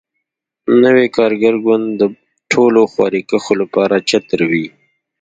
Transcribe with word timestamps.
نوی 0.83 1.07
کارګر 1.17 1.55
ګوند 1.65 1.85
د 2.01 2.03
ټولو 2.51 2.81
خواریکښو 2.91 3.53
لپاره 3.61 3.95
چتر 4.09 4.39
وي. 4.51 4.65